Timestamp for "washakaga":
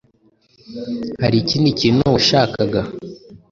2.15-2.81